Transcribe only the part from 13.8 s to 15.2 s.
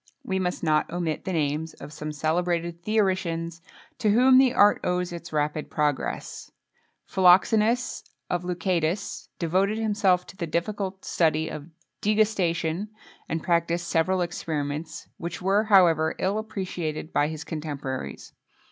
several experiments,